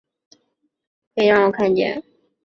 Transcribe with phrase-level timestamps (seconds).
[1.15, 2.01] 可以让我看见